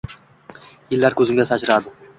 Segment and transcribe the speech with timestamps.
[0.95, 1.99] Yillar koʻzimga sachradi